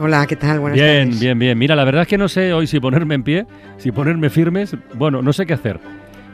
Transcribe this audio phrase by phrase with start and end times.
[0.00, 0.58] Hola, ¿qué tal?
[0.60, 1.20] Buenas bien, tardes.
[1.20, 1.58] bien, bien.
[1.58, 4.76] Mira, la verdad es que no sé hoy si ponerme en pie, si ponerme firmes.
[4.94, 5.78] Bueno, no sé qué hacer.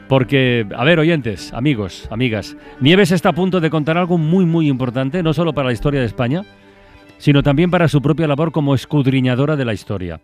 [0.07, 4.67] Porque, a ver, oyentes, amigos, amigas, Nieves está a punto de contar algo muy, muy
[4.67, 6.41] importante, no solo para la historia de España,
[7.19, 10.19] sino también para su propia labor como escudriñadora de la historia.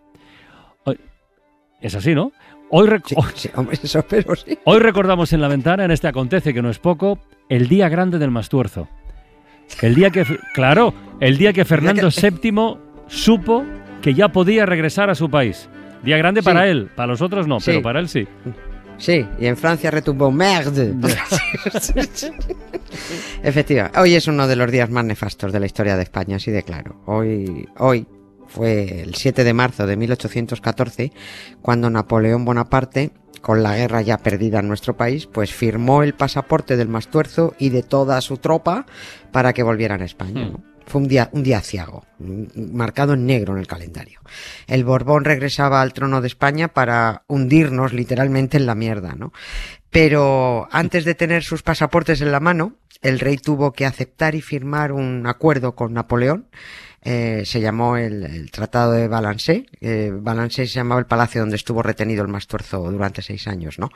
[1.81, 2.31] Es así, ¿no?
[2.71, 4.57] Hoy, rec- Sí, sí, hombre, eso espero, sí.
[4.63, 8.17] Hoy recordamos en la ventana, en este acontece que no es poco, el día grande
[8.17, 8.87] del Mastuerzo.
[9.83, 12.09] El día que, claro, el día que Fernando
[12.41, 12.77] VII
[13.07, 13.63] supo
[14.01, 15.69] que ya podía regresar a su país.
[16.03, 16.45] Día grande Sí.
[16.45, 17.65] para él, para los otros no, Sí.
[17.71, 18.27] pero para él sí.
[18.97, 20.93] Sí, y en Francia retumbó merde.
[23.43, 23.91] Efectiva.
[23.97, 26.63] Hoy es uno de los días más nefastos de la historia de España, así de
[26.63, 27.01] claro.
[27.05, 28.07] Hoy, hoy
[28.47, 31.11] fue el 7 de marzo de 1814
[31.61, 36.77] cuando Napoleón Bonaparte, con la guerra ya perdida en nuestro país, pues firmó el pasaporte
[36.77, 38.85] del Mastuerzo y de toda su tropa
[39.31, 40.45] para que volvieran a España.
[40.45, 40.51] Hmm.
[40.53, 40.74] ¿no?
[40.85, 44.21] Fue un día, un día ciago, mm, marcado en negro en el calendario.
[44.67, 49.33] El Borbón regresaba al trono de España para hundirnos literalmente en la mierda, ¿no?
[49.89, 54.41] Pero antes de tener sus pasaportes en la mano, el rey tuvo que aceptar y
[54.41, 56.47] firmar un acuerdo con Napoleón.
[57.07, 59.67] Eh, se llamó el, el Tratado de Balancé.
[59.79, 63.91] Eh, Balancé se llamaba el palacio donde estuvo retenido el Mastuerzo durante seis años, ¿no?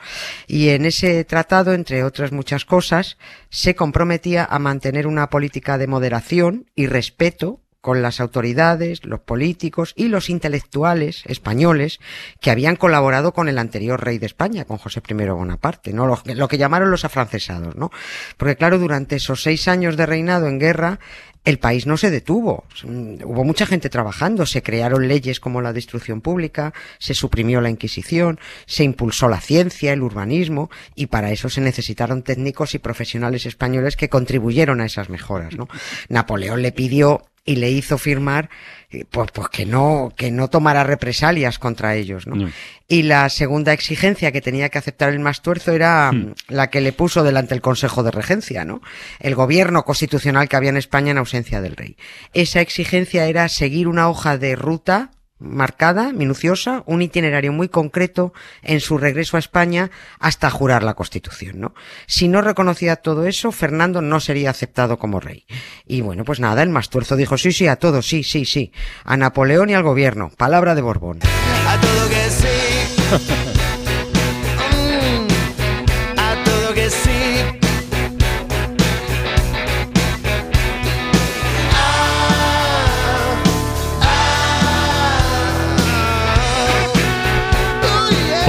[0.46, 5.88] Y en ese tratado, entre otras muchas cosas, se comprometía a mantener una política de
[5.88, 11.98] moderación y respeto con las autoridades, los políticos y los intelectuales españoles
[12.40, 16.06] que habían colaborado con el anterior rey de España, con José I Bonaparte, ¿no?
[16.06, 17.90] Lo, lo que llamaron los afrancesados, ¿no?
[18.36, 20.98] Porque claro, durante esos seis años de reinado en guerra,
[21.44, 22.64] el país no se detuvo.
[22.84, 27.70] Mm, Hubo mucha gente trabajando, se crearon leyes como la destrucción pública, se suprimió la
[27.70, 33.46] Inquisición, se impulsó la ciencia, el urbanismo, y para eso se necesitaron técnicos y profesionales
[33.46, 35.68] españoles que contribuyeron a esas mejoras, ¿no?
[36.08, 38.48] Napoleón le pidió y le hizo firmar
[38.92, 42.36] eh, pues, pues que no que no tomara represalias contra ellos ¿no?
[42.36, 42.50] No.
[42.86, 46.92] y la segunda exigencia que tenía que aceptar el Mastuerzo era mm, la que le
[46.92, 48.82] puso delante el Consejo de Regencia no
[49.18, 51.96] el gobierno constitucional que había en España en ausencia del rey
[52.34, 58.80] esa exigencia era seguir una hoja de ruta marcada, minuciosa, un itinerario muy concreto en
[58.80, 61.74] su regreso a España hasta jurar la Constitución, ¿no?
[62.06, 65.46] Si no reconocía todo eso, Fernando no sería aceptado como rey.
[65.86, 68.72] Y bueno, pues nada, el Mastuerzo dijo sí, sí, a todo, sí, sí, sí.
[69.04, 70.30] A Napoleón y al gobierno.
[70.36, 71.20] Palabra de Borbón.
[71.66, 73.46] A todo que sí.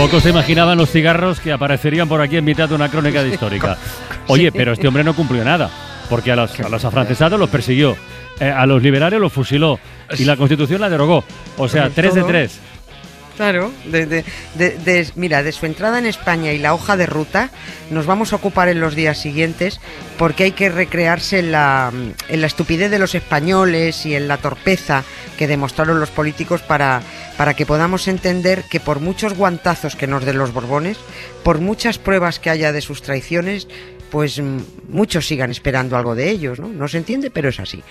[0.02, 3.30] Pocos se imaginaban los cigarros que aparecerían por aquí en mitad de una crónica de
[3.30, 3.78] histórica.
[4.28, 5.70] Oye, pero este hombre no cumplió nada,
[6.10, 7.96] porque a los, a los afrancesados los persiguió,
[8.40, 9.80] eh, a los liberales los fusiló
[10.18, 11.24] y la constitución la derogó.
[11.56, 12.60] O sea, tres de tres.
[13.38, 14.24] Claro, de, de-
[14.56, 17.50] de- mira, de su entrada en España y la hoja de ruta
[17.90, 19.80] nos vamos a ocupar en los días siguientes
[20.20, 21.92] porque hay que recrearse en la,
[22.30, 25.04] en la estupidez de los españoles y en la torpeza
[25.38, 27.02] que demostraron los políticos para,
[27.38, 30.98] para que podamos entender que por muchos guantazos que nos den los Borbones,
[31.44, 33.68] por muchas pruebas que haya de sus traiciones,
[34.12, 34.58] pues mm,
[34.90, 36.68] muchos sigan esperando algo de ellos, ¿no?
[36.68, 37.82] No se entiende, pero es así.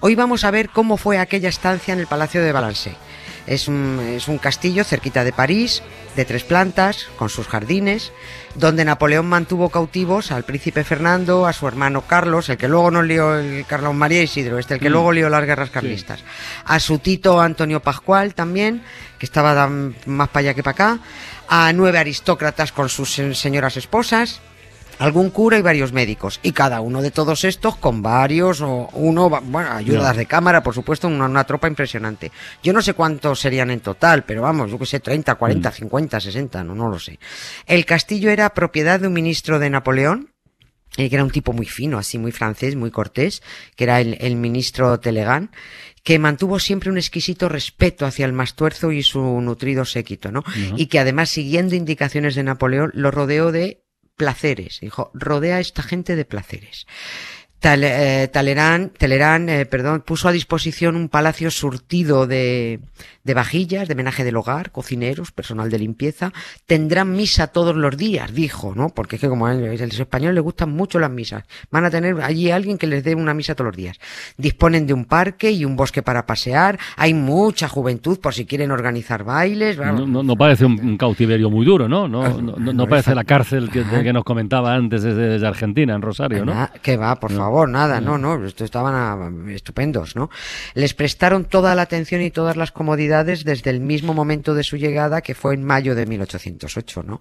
[0.00, 2.94] Hoy vamos a ver cómo fue aquella estancia en el Palacio de Balancé.
[3.50, 5.82] Es un, es un castillo cerquita de París,
[6.14, 8.12] de tres plantas, con sus jardines,
[8.54, 13.02] donde Napoleón mantuvo cautivos al príncipe Fernando, a su hermano Carlos, el que luego no
[13.02, 14.92] lió el Carlos María Isidro, este el que Mm.
[14.92, 16.20] luego lió las guerras carlistas,
[16.64, 18.82] a su tito Antonio Pascual también,
[19.18, 19.68] que estaba
[20.06, 20.98] más para allá que para acá,
[21.48, 24.40] a nueve aristócratas con sus señoras esposas,
[25.00, 26.38] algún cura y varios médicos.
[26.42, 30.74] Y cada uno de todos estos con varios o uno, bueno, ayudas de cámara, por
[30.74, 32.30] supuesto, una, una tropa impresionante.
[32.62, 36.20] Yo no sé cuántos serían en total, pero vamos, yo que sé, 30, 40, 50,
[36.20, 37.18] 60, no, no lo sé.
[37.66, 40.34] El castillo era propiedad de un ministro de Napoleón,
[40.98, 43.42] eh, que era un tipo muy fino, así muy francés, muy cortés,
[43.76, 45.50] que era el, el ministro Telegán,
[46.04, 50.44] que mantuvo siempre un exquisito respeto hacia el Mastuerzo y su nutrido séquito, ¿no?
[50.76, 53.82] Y que además, siguiendo indicaciones de Napoleón, lo rodeó de
[54.20, 54.80] placeres.
[54.82, 56.86] Dijo, rodea a esta gente de placeres.
[57.60, 62.80] Tal- eh, Talleyrand, Talleyrand, eh, perdón, puso a disposición un palacio surtido de,
[63.22, 66.32] de vajillas, de menaje del hogar, cocineros, personal de limpieza.
[66.66, 68.88] Tendrán misa todos los días, dijo, ¿no?
[68.88, 71.44] Porque es que como a los españoles les gustan mucho las misas.
[71.70, 73.98] Van a tener allí alguien que les dé una misa todos los días.
[74.38, 76.78] Disponen de un parque y un bosque para pasear.
[76.96, 79.76] Hay mucha juventud por si quieren organizar bailes.
[79.76, 82.08] No, no- no parece un, un cautiverio muy duro, ¿no?
[82.08, 86.00] No, no, no- parece la cárcel que, que nos comentaba antes desde, desde Argentina, en
[86.00, 86.68] Rosario, ¿no?
[86.80, 87.49] Que va, por No.
[87.50, 90.30] Favor, nada, no, no, esto estaban estupendos, ¿no?
[90.74, 94.76] Les prestaron toda la atención y todas las comodidades desde el mismo momento de su
[94.76, 97.20] llegada, que fue en mayo de 1808, ¿no?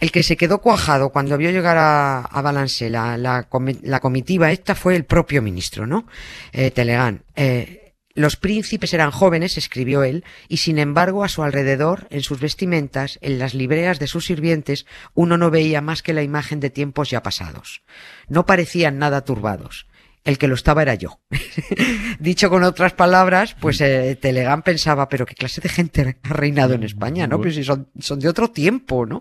[0.00, 3.46] El que se quedó cuajado cuando vio llegar a, a Balancé la, la,
[3.82, 6.06] la comitiva esta fue el propio ministro, ¿no?
[6.52, 7.22] Eh, Telegán.
[7.36, 7.81] Eh,
[8.14, 13.18] los príncipes eran jóvenes, escribió él, y sin embargo a su alrededor, en sus vestimentas,
[13.22, 17.10] en las libreas de sus sirvientes, uno no veía más que la imagen de tiempos
[17.10, 17.82] ya pasados.
[18.28, 19.86] No parecían nada turbados.
[20.24, 21.20] El que lo estaba era yo.
[22.20, 26.74] Dicho con otras palabras, pues eh, Telegán pensaba, pero qué clase de gente ha reinado
[26.74, 27.40] en España, ¿no?
[27.40, 29.20] Pues si son, son de otro tiempo, ¿no?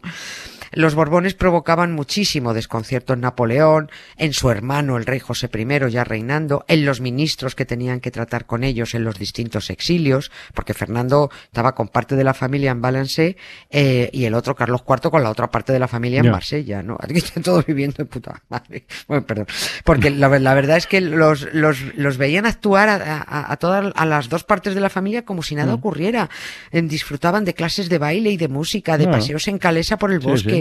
[0.71, 6.03] Los Borbones provocaban muchísimo desconcierto en Napoleón, en su hermano el rey José I ya
[6.03, 10.73] reinando, en los ministros que tenían que tratar con ellos en los distintos exilios, porque
[10.73, 13.37] Fernando estaba con parte de la familia en Valencé
[13.69, 16.31] eh, y el otro Carlos IV con la otra parte de la familia en.
[16.31, 16.97] Marsella, ¿no?
[16.99, 18.85] Aquí están todos viviendo de puta madre.
[19.07, 19.47] Bueno, perdón.
[19.83, 23.57] Porque la, ver- la verdad es que los, los, los veían actuar a, a, a
[23.57, 25.75] todas a las dos partes de la familia como si nada Mm.
[25.79, 26.29] ocurriera.
[26.71, 29.19] Eh, Disfrutaban de clases de baile y de música, de Claro.
[29.19, 30.60] paseos en calesa por el Sí, bosque.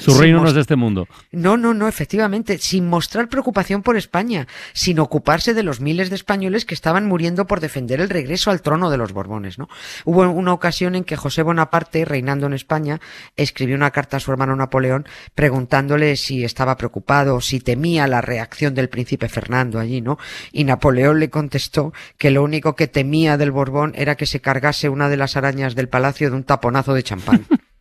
[0.00, 1.06] Su reino no es de este mundo.
[1.30, 6.16] no, no, no, efectivamente, sin mostrar preocupación por España, sin ocuparse de los miles de
[6.16, 9.68] españoles que estaban muriendo por defender el regreso al trono de los Borbones, ¿no?
[10.04, 13.00] Hubo una ocasión en que José Bonaparte, reinando en España,
[13.36, 18.74] escribió una carta a su hermano Napoleón preguntándole si estaba preocupado, si temía la reacción
[18.74, 20.18] del príncipe Fernando allí, ¿no?
[20.52, 24.88] Y Napoleón le contestó que lo único que temía del Borbón era que se cargase
[24.88, 27.46] una de las arañas del palacio de un taponazo de champán.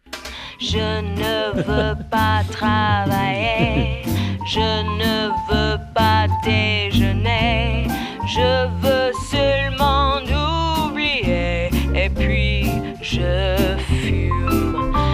[0.63, 4.03] Je ne veux pas travailler,
[4.45, 7.87] je ne veux pas déjeuner,
[8.27, 9.00] je veux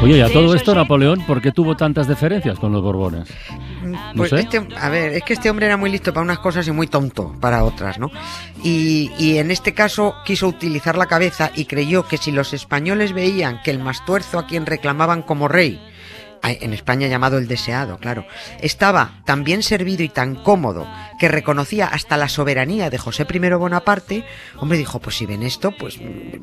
[0.07, 3.27] Oye, y a todo esto, Napoleón, ¿por qué tuvo tantas deferencias con los Borbones?
[4.15, 4.39] Pues sé.
[4.39, 6.88] este, a ver, es que este hombre era muy listo para unas cosas y muy
[6.88, 8.09] tonto para otras, ¿no?
[8.63, 13.12] Y, y en este caso quiso utilizar la cabeza y creyó que si los españoles
[13.12, 15.77] veían que el mastuerzo a quien reclamaban como rey,
[16.44, 18.25] en España llamado el deseado, claro,
[18.62, 20.88] estaba tan bien servido y tan cómodo
[21.19, 24.24] que reconocía hasta la soberanía de José I Bonaparte,
[24.57, 25.98] hombre dijo, pues si ven esto, pues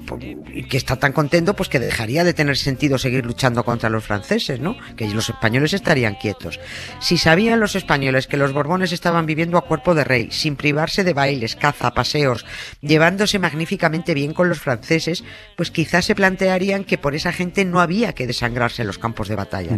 [0.06, 0.25] pues,
[0.69, 4.61] que está tan contento, pues que dejaría de tener sentido seguir luchando contra los franceses,
[4.61, 4.76] ¿no?
[4.96, 6.61] Que los españoles estarían quietos.
[7.00, 11.05] Si sabían los españoles que los Borbones estaban viviendo a cuerpo de rey, sin privarse
[11.05, 12.44] de bailes, caza, paseos,
[12.81, 15.25] llevándose magníficamente bien con los franceses,
[15.56, 19.29] pues quizás se plantearían que por esa gente no había que desangrarse en los campos
[19.29, 19.76] de batalla.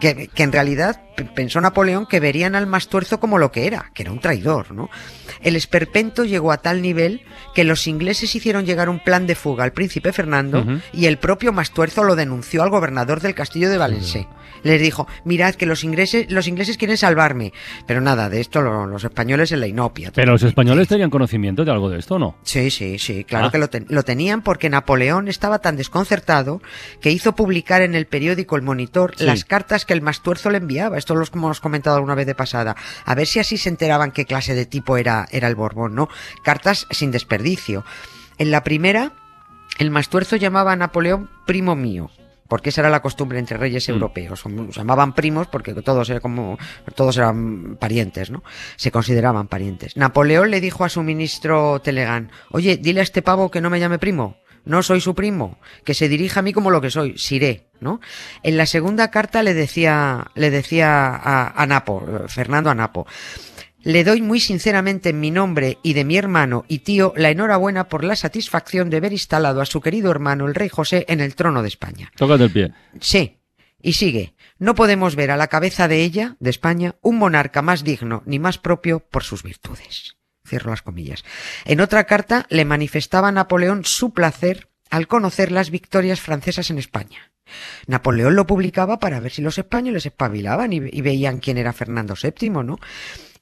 [0.00, 4.02] Que, que en realidad pensó Napoleón que verían al Mastuerzo como lo que era, que
[4.02, 4.88] era un traidor, ¿no?
[5.40, 7.22] El esperpento llegó a tal nivel
[7.54, 11.52] que los ingleses hicieron llegar un plan de fuga al príncipe Fernando y el propio
[11.52, 14.26] Mastuerzo lo denunció al gobernador del castillo de Valencé.
[14.62, 17.52] Les dijo, mirad que los ingleses, los ingleses quieren salvarme.
[17.86, 20.10] Pero nada, de esto lo- los españoles en la inopia.
[20.14, 20.90] Pero los españoles Sí.
[20.94, 22.36] tenían conocimiento de algo de esto, ¿o ¿no?
[22.42, 23.50] Sí, sí, sí, claro Ah.
[23.50, 26.60] que lo, ten- lo tenían porque Napoleón estaba tan desconcertado
[27.00, 29.24] que hizo publicar en el periódico El Monitor Sí.
[29.24, 30.98] las cartas que el Mastuerzo le enviaba.
[30.98, 32.76] Esto lo hemos comentado alguna vez de pasada.
[33.04, 36.08] A ver si así se enteraban qué clase de tipo era, era el Borbón, ¿no?
[36.42, 37.84] Cartas sin desperdicio.
[38.38, 39.12] En la primera,
[39.78, 42.10] el Mastuerzo llamaba a Napoleón primo mío.
[42.48, 43.92] Porque esa era la costumbre entre reyes Mm.
[43.92, 44.40] europeos.
[44.40, 46.58] Se llamaban primos porque todos eran como,
[46.96, 48.42] todos eran parientes, ¿no?
[48.74, 49.96] Se consideraban parientes.
[49.96, 53.78] Napoleón le dijo a su ministro Telegán, oye, dile a este pavo que no me
[53.78, 54.36] llame primo.
[54.64, 58.00] No soy su primo, que se dirija a mí como lo que soy, Siré, ¿no?
[58.42, 63.06] En la segunda carta le decía, le decía a, a Napo, Fernando a Napo,
[63.82, 67.88] le doy muy sinceramente en mi nombre y de mi hermano y tío la enhorabuena
[67.88, 71.34] por la satisfacción de ver instalado a su querido hermano el rey José en el
[71.34, 72.12] trono de España.
[72.16, 72.72] Tócate el pie.
[73.00, 73.36] Sí.
[73.82, 74.34] Y sigue.
[74.58, 78.38] No podemos ver a la cabeza de ella, de España, un monarca más digno ni
[78.38, 80.16] más propio por sus virtudes.
[80.50, 81.24] Cierro las comillas.
[81.64, 87.32] En otra carta le manifestaba Napoleón su placer al conocer las victorias francesas en España.
[87.86, 92.14] Napoleón lo publicaba para ver si los españoles espabilaban y, y veían quién era Fernando
[92.20, 92.78] VII, ¿no?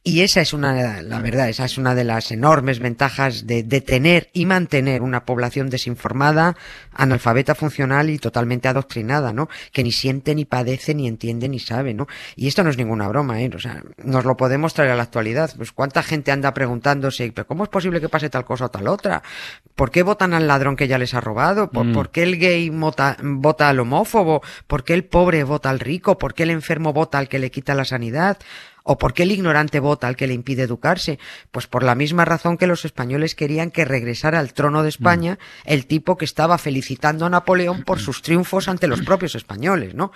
[0.05, 3.81] Y esa es una, la verdad, esa es una de las enormes ventajas de, de,
[3.83, 6.57] tener y mantener una población desinformada,
[6.93, 9.49] analfabeta funcional y totalmente adoctrinada, ¿no?
[9.71, 12.07] Que ni siente, ni padece, ni entiende, ni sabe, ¿no?
[12.37, 13.51] Y esto no es ninguna broma, ¿eh?
[13.55, 15.51] O sea, nos lo podemos traer a la actualidad.
[15.57, 18.89] Pues cuánta gente anda preguntándose, ¿pero cómo es posible que pase tal cosa o tal
[18.89, 19.23] otra?
[19.75, 21.71] ¿Por qué votan al ladrón que ya les ha robado?
[21.71, 21.93] ¿Por, Mm.
[21.93, 24.43] ¿por qué el gay vota, vota al homófobo?
[24.67, 26.19] ¿Por qué el pobre vota al rico?
[26.19, 28.39] ¿Por qué el enfermo vota al que le quita la sanidad?
[28.91, 31.19] ¿O por qué el ignorante vota al que le impide educarse?
[31.51, 35.39] Pues por la misma razón que los españoles querían que regresara al trono de España
[35.67, 40.11] el tipo que estaba felicitando a Napoleón por sus triunfos ante los propios españoles, ¿no?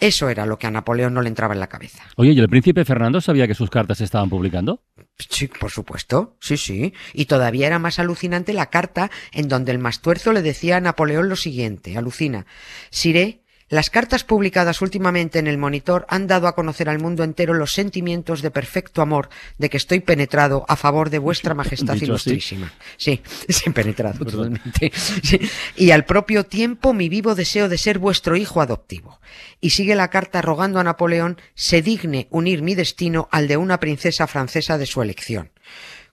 [0.00, 2.02] Eso era lo que a Napoleón no le entraba en la cabeza.
[2.16, 4.82] Oye, ¿y el príncipe Fernando sabía que sus cartas se estaban publicando?
[5.16, 6.94] Sí, por supuesto, sí, sí.
[7.14, 11.28] Y todavía era más alucinante la carta en donde el Mastuerzo le decía a Napoleón
[11.28, 12.44] lo siguiente, alucina.
[12.90, 17.52] Siré, las cartas publicadas últimamente en el Monitor han dado a conocer al mundo entero
[17.52, 22.72] los sentimientos de perfecto amor de que estoy penetrado a favor de vuestra majestad ilustrísima.
[22.96, 24.92] Sí, sí, penetrado totalmente.
[24.94, 25.40] Sí.
[25.76, 29.20] Y al propio tiempo mi vivo deseo de ser vuestro hijo adoptivo.
[29.60, 33.80] Y sigue la carta rogando a Napoleón se digne unir mi destino al de una
[33.80, 35.50] princesa francesa de su elección.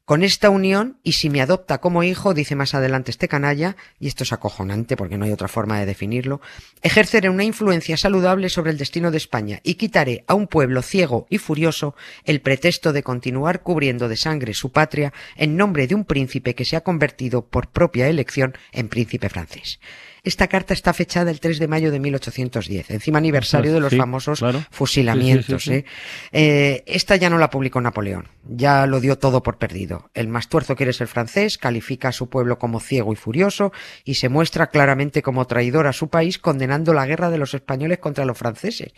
[0.06, 4.08] Con esta unión, y si me adopta como hijo, dice más adelante este canalla, y
[4.08, 6.42] esto es acojonante porque no hay otra forma de definirlo,
[6.82, 11.26] ejerceré una influencia saludable sobre el destino de España y quitaré a un pueblo ciego
[11.30, 11.96] y furioso
[12.26, 16.66] el pretexto de continuar cubriendo de sangre su patria en nombre de un príncipe que
[16.66, 19.80] se ha convertido por propia elección en príncipe francés.
[20.26, 23.98] Esta carta está fechada el 3 de mayo de 1810, encima aniversario de los Sí,
[23.98, 24.64] famosos claro.
[24.72, 25.64] fusilamientos.
[25.64, 25.76] Sí, sí.
[25.76, 25.86] ¿eh?
[26.32, 30.10] Eh, esta ya no la publicó Napoleón, ya lo dio todo por perdido.
[30.14, 33.74] El más tuerzo quiere ser francés, califica a su pueblo como ciego y furioso
[34.06, 37.98] y se muestra claramente como traidor a su país condenando la guerra de los españoles
[38.00, 38.94] contra los franceses.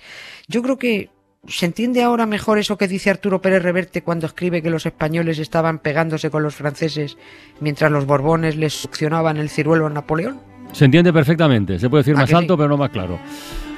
[0.48, 1.10] Yo creo que
[1.48, 5.38] ¿Se entiende ahora mejor eso que dice Arturo Pérez Reverte cuando escribe que los españoles
[5.38, 7.18] estaban pegándose con los franceses
[7.60, 10.55] mientras los borbones les succionaban el ciruelo a Napoleón?
[10.72, 11.80] Se entiende perfectamente.
[11.80, 12.36] Se puede decir ¿A más sí?
[12.36, 13.20] alto, pero no más claro.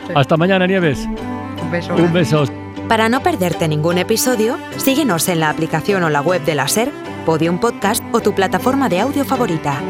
[0.08, 0.13] Sí.
[0.15, 1.08] Hasta mañana, Nieves.
[1.62, 1.96] Un beso.
[1.96, 2.46] Un beso.
[2.88, 6.91] Para no perderte ningún episodio, síguenos en la aplicación o la web de la SER,
[7.25, 9.82] Podium Podcast o tu plataforma de audio favorita.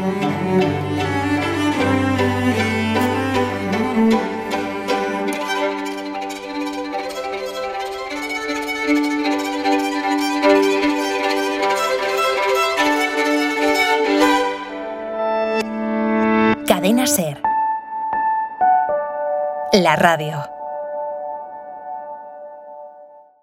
[19.78, 20.47] La radio.